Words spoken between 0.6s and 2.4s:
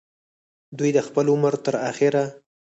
دوي د خپل عمر تر اخره